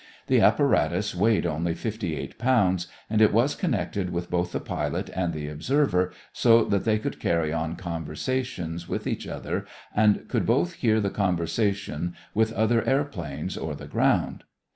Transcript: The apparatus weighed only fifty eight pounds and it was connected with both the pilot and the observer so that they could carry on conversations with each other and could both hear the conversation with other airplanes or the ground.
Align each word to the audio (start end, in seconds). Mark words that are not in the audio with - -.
The 0.25 0.41
apparatus 0.41 1.13
weighed 1.13 1.45
only 1.45 1.75
fifty 1.75 2.15
eight 2.15 2.39
pounds 2.39 2.87
and 3.07 3.21
it 3.21 3.31
was 3.31 3.53
connected 3.53 4.09
with 4.09 4.31
both 4.31 4.51
the 4.51 4.59
pilot 4.59 5.11
and 5.13 5.31
the 5.31 5.47
observer 5.47 6.11
so 6.33 6.63
that 6.65 6.85
they 6.85 6.97
could 6.97 7.19
carry 7.19 7.53
on 7.53 7.75
conversations 7.75 8.89
with 8.89 9.05
each 9.05 9.27
other 9.27 9.67
and 9.95 10.27
could 10.27 10.47
both 10.47 10.73
hear 10.73 10.99
the 10.99 11.11
conversation 11.11 12.15
with 12.33 12.51
other 12.53 12.83
airplanes 12.83 13.55
or 13.55 13.75
the 13.75 13.85
ground. 13.87 14.43